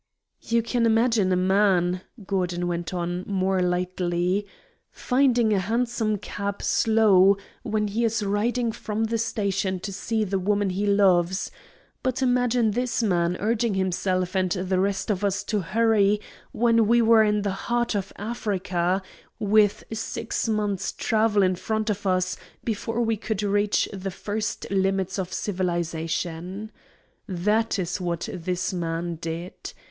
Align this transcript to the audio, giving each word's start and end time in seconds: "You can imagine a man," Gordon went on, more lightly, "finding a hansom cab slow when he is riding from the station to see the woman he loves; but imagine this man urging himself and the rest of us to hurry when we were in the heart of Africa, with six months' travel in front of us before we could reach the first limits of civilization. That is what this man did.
"You 0.41 0.63
can 0.63 0.87
imagine 0.87 1.31
a 1.31 1.35
man," 1.35 2.01
Gordon 2.25 2.67
went 2.67 2.91
on, 2.91 3.23
more 3.27 3.61
lightly, 3.61 4.47
"finding 4.91 5.53
a 5.53 5.59
hansom 5.59 6.17
cab 6.17 6.63
slow 6.63 7.37
when 7.61 7.87
he 7.87 8.03
is 8.03 8.23
riding 8.23 8.71
from 8.71 9.03
the 9.03 9.19
station 9.19 9.79
to 9.81 9.93
see 9.93 10.23
the 10.23 10.39
woman 10.39 10.71
he 10.71 10.87
loves; 10.87 11.51
but 12.01 12.23
imagine 12.23 12.71
this 12.71 13.03
man 13.03 13.37
urging 13.39 13.75
himself 13.75 14.35
and 14.35 14.51
the 14.53 14.79
rest 14.79 15.11
of 15.11 15.23
us 15.23 15.43
to 15.43 15.59
hurry 15.59 16.19
when 16.51 16.87
we 16.87 17.03
were 17.03 17.21
in 17.23 17.43
the 17.43 17.51
heart 17.69 17.93
of 17.95 18.11
Africa, 18.15 19.03
with 19.37 19.83
six 19.93 20.49
months' 20.49 20.91
travel 20.93 21.43
in 21.43 21.53
front 21.55 21.91
of 21.91 22.07
us 22.07 22.37
before 22.63 23.03
we 23.03 23.17
could 23.17 23.43
reach 23.43 23.87
the 23.93 24.09
first 24.09 24.65
limits 24.71 25.19
of 25.19 25.31
civilization. 25.31 26.71
That 27.27 27.77
is 27.77 28.01
what 28.01 28.27
this 28.33 28.73
man 28.73 29.17
did. 29.21 29.53